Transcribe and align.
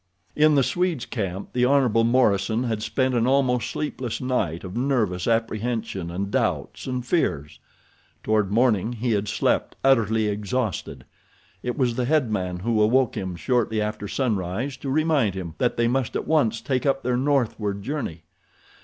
In 0.35 0.55
the 0.55 0.63
Swede's 0.63 1.05
camp 1.05 1.49
the 1.53 1.63
Hon. 1.63 1.87
Morison 2.07 2.63
had 2.63 2.81
spent 2.81 3.13
an 3.13 3.27
almost 3.27 3.69
sleepless 3.69 4.19
night 4.19 4.63
of 4.63 4.75
nervous 4.75 5.27
apprehension 5.27 6.09
and 6.09 6.31
doubts 6.31 6.87
and 6.87 7.05
fears. 7.05 7.59
Toward 8.23 8.51
morning 8.51 8.93
he 8.93 9.11
had 9.11 9.27
slept, 9.27 9.75
utterly 9.83 10.25
exhausted. 10.27 11.05
It 11.61 11.77
was 11.77 11.97
the 11.97 12.05
headman 12.05 12.61
who 12.61 12.81
awoke 12.81 13.13
him 13.15 13.35
shortly 13.35 13.79
after 13.79 14.07
sun 14.07 14.37
rise 14.37 14.75
to 14.77 14.89
remind 14.89 15.35
him 15.35 15.53
that 15.59 15.77
they 15.77 15.87
must 15.87 16.15
at 16.15 16.25
once 16.27 16.61
take 16.61 16.87
up 16.87 17.03
their 17.03 17.15
northward 17.15 17.83
journey. 17.83 18.23